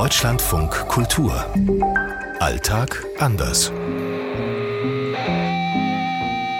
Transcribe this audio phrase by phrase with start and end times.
[0.00, 1.44] Deutschlandfunk Kultur.
[2.38, 3.70] Alltag anders.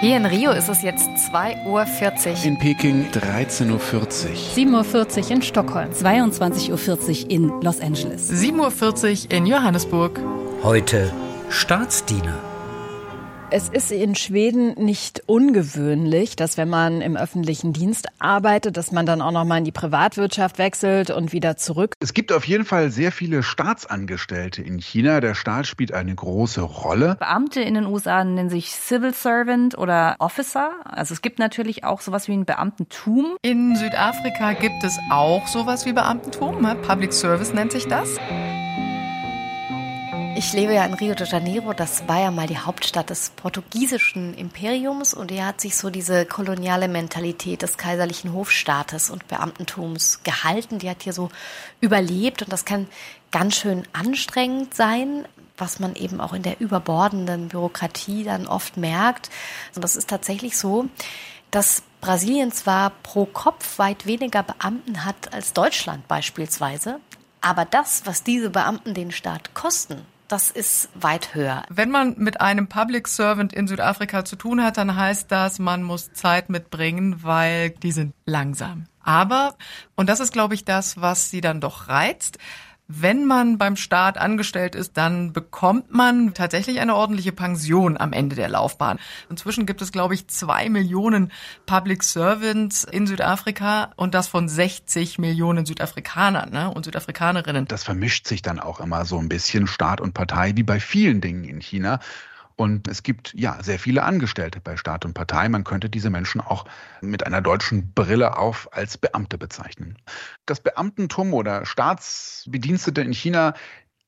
[0.00, 2.44] Hier in Rio ist es jetzt 2.40 Uhr.
[2.46, 3.78] In Peking 13.40 Uhr.
[4.80, 5.90] 7.40 Uhr in Stockholm.
[5.90, 8.30] 22.40 Uhr in Los Angeles.
[8.32, 10.18] 7.40 Uhr in Johannesburg.
[10.62, 11.12] Heute
[11.50, 12.55] Staatsdiener.
[13.48, 19.06] Es ist in Schweden nicht ungewöhnlich, dass wenn man im öffentlichen Dienst arbeitet, dass man
[19.06, 21.94] dann auch noch mal in die Privatwirtschaft wechselt und wieder zurück.
[22.00, 25.20] Es gibt auf jeden Fall sehr viele Staatsangestellte in China.
[25.20, 27.14] Der Staat spielt eine große Rolle.
[27.20, 30.72] Beamte in den USA nennen sich Civil Servant oder Officer.
[30.84, 33.36] Also es gibt natürlich auch sowas wie ein Beamtentum.
[33.42, 36.66] In Südafrika gibt es auch sowas wie Beamtentum.
[36.82, 38.08] Public Service nennt sich das.
[40.38, 41.72] Ich lebe ja in Rio de Janeiro.
[41.72, 46.26] Das war ja mal die Hauptstadt des portugiesischen Imperiums und hier hat sich so diese
[46.26, 50.78] koloniale Mentalität des kaiserlichen Hofstaates und Beamtentums gehalten.
[50.78, 51.30] Die hat hier so
[51.80, 52.86] überlebt und das kann
[53.32, 55.26] ganz schön anstrengend sein,
[55.56, 59.30] was man eben auch in der überbordenden Bürokratie dann oft merkt.
[59.74, 60.84] Und das ist tatsächlich so,
[61.50, 67.00] dass Brasilien zwar pro Kopf weit weniger Beamten hat als Deutschland beispielsweise,
[67.40, 71.64] aber das, was diese Beamten den Staat kosten, das ist weit höher.
[71.68, 75.82] Wenn man mit einem Public Servant in Südafrika zu tun hat, dann heißt das, man
[75.82, 78.86] muss Zeit mitbringen, weil die sind langsam.
[79.02, 79.54] Aber,
[79.94, 82.38] und das ist, glaube ich, das, was sie dann doch reizt,
[82.88, 88.36] wenn man beim Staat angestellt ist, dann bekommt man tatsächlich eine ordentliche Pension am Ende
[88.36, 88.98] der Laufbahn.
[89.28, 91.32] Inzwischen gibt es, glaube ich, zwei Millionen
[91.66, 97.66] Public Servants in Südafrika und das von 60 Millionen Südafrikanern ne, und Südafrikanerinnen.
[97.66, 101.20] Das vermischt sich dann auch immer so ein bisschen Staat und Partei, wie bei vielen
[101.20, 101.98] Dingen in China.
[102.56, 105.48] Und es gibt ja sehr viele Angestellte bei Staat und Partei.
[105.48, 106.64] Man könnte diese Menschen auch
[107.02, 109.98] mit einer deutschen Brille auf als Beamte bezeichnen.
[110.46, 113.52] Das Beamtentum oder Staatsbedienstete in China,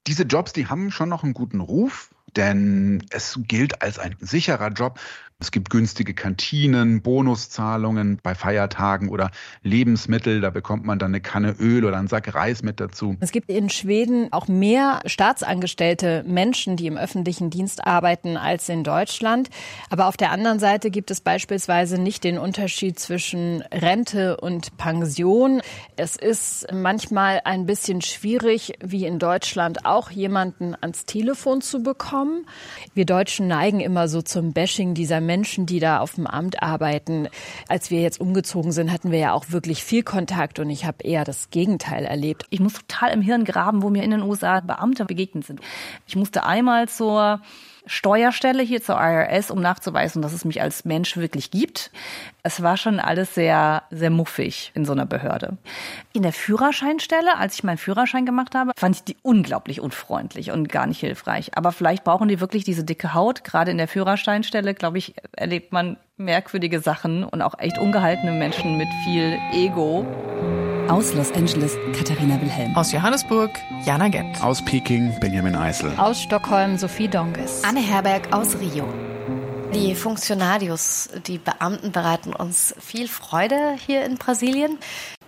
[0.06, 4.70] diese Jobs, die haben schon noch einen guten Ruf, denn es gilt als ein sicherer
[4.70, 4.98] Job.
[5.40, 9.30] Es gibt günstige Kantinen, Bonuszahlungen bei Feiertagen oder
[9.62, 10.40] Lebensmittel.
[10.40, 13.16] Da bekommt man dann eine Kanne Öl oder einen Sack Reis mit dazu.
[13.20, 18.82] Es gibt in Schweden auch mehr staatsangestellte Menschen, die im öffentlichen Dienst arbeiten, als in
[18.82, 19.48] Deutschland.
[19.90, 25.62] Aber auf der anderen Seite gibt es beispielsweise nicht den Unterschied zwischen Rente und Pension.
[25.94, 32.44] Es ist manchmal ein bisschen schwierig, wie in Deutschland auch jemanden ans Telefon zu bekommen.
[32.92, 37.28] Wir Deutschen neigen immer so zum Bashing dieser Menschen, die da auf dem Amt arbeiten.
[37.68, 41.04] Als wir jetzt umgezogen sind, hatten wir ja auch wirklich viel Kontakt und ich habe
[41.04, 42.46] eher das Gegenteil erlebt.
[42.50, 45.60] Ich muss total im Hirn graben, wo mir in den USA Beamte begegnet sind.
[46.06, 47.40] Ich musste einmal zur
[47.88, 51.90] Steuerstelle hier zur IRS, um nachzuweisen, dass es mich als Mensch wirklich gibt.
[52.42, 55.56] Es war schon alles sehr, sehr muffig in so einer Behörde.
[56.12, 60.68] In der Führerscheinstelle, als ich meinen Führerschein gemacht habe, fand ich die unglaublich unfreundlich und
[60.68, 61.56] gar nicht hilfreich.
[61.56, 63.42] Aber vielleicht brauchen die wirklich diese dicke Haut.
[63.42, 68.76] Gerade in der Führerscheinstelle, glaube ich, erlebt man merkwürdige Sachen und auch echt ungehaltene Menschen
[68.76, 70.06] mit viel Ego.
[70.88, 72.74] Aus Los Angeles Katharina Wilhelm.
[72.74, 73.50] Aus Johannesburg
[73.84, 74.42] Jana Gent.
[74.42, 75.92] Aus Peking Benjamin Eisel.
[75.98, 77.62] Aus Stockholm Sophie Donges.
[77.62, 78.88] Anne Herberg aus Rio.
[79.74, 84.78] Die Funktionarios, die Beamten bereiten uns viel Freude hier in Brasilien.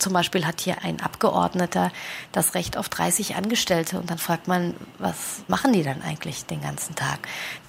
[0.01, 1.93] Zum Beispiel hat hier ein Abgeordneter
[2.33, 6.61] das Recht auf 30 Angestellte und dann fragt man, was machen die dann eigentlich den
[6.63, 7.21] ganzen Tag?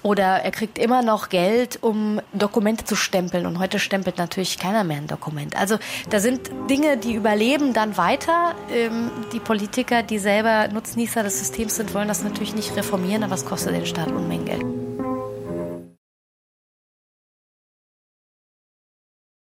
[0.02, 4.82] Oder er kriegt immer noch Geld, um Dokumente zu stempeln und heute stempelt natürlich keiner
[4.82, 5.56] mehr ein Dokument.
[5.56, 5.78] Also
[6.10, 8.54] da sind Dinge, die überleben dann weiter.
[8.70, 13.34] Ähm, die Politiker, die selber Nutznießer des Systems sind, wollen das natürlich nicht reformieren, aber
[13.34, 14.91] es kostet den Staat Unmengen Geld.